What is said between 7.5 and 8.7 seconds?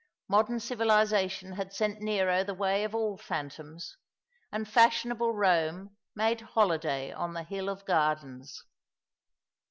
of Gardens.